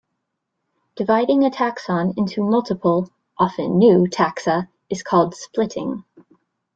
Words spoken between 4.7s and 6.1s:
is called splitting.